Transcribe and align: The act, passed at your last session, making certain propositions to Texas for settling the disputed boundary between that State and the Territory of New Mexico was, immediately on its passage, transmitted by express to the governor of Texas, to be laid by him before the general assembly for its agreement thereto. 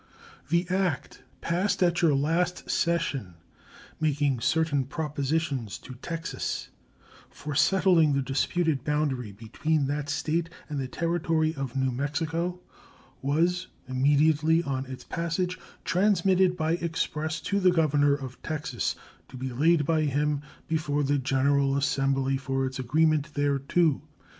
The 0.49 0.67
act, 0.71 1.21
passed 1.41 1.83
at 1.83 2.01
your 2.01 2.15
last 2.15 2.67
session, 2.71 3.35
making 3.99 4.39
certain 4.39 4.83
propositions 4.85 5.77
to 5.77 5.93
Texas 5.93 6.69
for 7.29 7.53
settling 7.53 8.13
the 8.13 8.23
disputed 8.23 8.83
boundary 8.83 9.31
between 9.31 9.85
that 9.85 10.09
State 10.09 10.49
and 10.67 10.79
the 10.79 10.87
Territory 10.87 11.53
of 11.53 11.75
New 11.75 11.91
Mexico 11.91 12.59
was, 13.21 13.67
immediately 13.87 14.63
on 14.63 14.87
its 14.87 15.03
passage, 15.03 15.59
transmitted 15.85 16.57
by 16.57 16.77
express 16.77 17.39
to 17.41 17.59
the 17.59 17.69
governor 17.69 18.15
of 18.15 18.41
Texas, 18.41 18.95
to 19.29 19.37
be 19.37 19.53
laid 19.53 19.85
by 19.85 20.01
him 20.05 20.41
before 20.67 21.03
the 21.03 21.19
general 21.19 21.77
assembly 21.77 22.37
for 22.37 22.65
its 22.65 22.79
agreement 22.79 23.35
thereto. 23.35 24.01